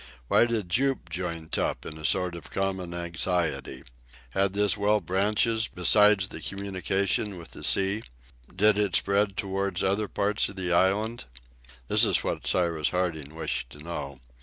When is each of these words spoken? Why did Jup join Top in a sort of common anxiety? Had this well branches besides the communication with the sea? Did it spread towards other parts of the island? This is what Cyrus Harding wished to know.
Why 0.29 0.45
did 0.45 0.67
Jup 0.67 1.09
join 1.11 1.49
Top 1.49 1.85
in 1.85 1.99
a 1.99 2.05
sort 2.05 2.33
of 2.33 2.49
common 2.49 2.91
anxiety? 2.91 3.83
Had 4.31 4.53
this 4.53 4.75
well 4.75 4.99
branches 4.99 5.67
besides 5.67 6.29
the 6.29 6.41
communication 6.41 7.37
with 7.37 7.51
the 7.51 7.63
sea? 7.63 8.01
Did 8.55 8.79
it 8.79 8.95
spread 8.95 9.37
towards 9.37 9.83
other 9.83 10.07
parts 10.07 10.49
of 10.49 10.55
the 10.55 10.73
island? 10.73 11.25
This 11.87 12.03
is 12.03 12.23
what 12.23 12.47
Cyrus 12.47 12.89
Harding 12.89 13.35
wished 13.35 13.69
to 13.73 13.77
know. 13.77 14.19